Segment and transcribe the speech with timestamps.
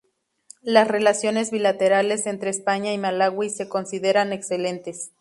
[0.63, 5.09] Las relaciones bilaterales entre España y Malawi se consideran excelentes.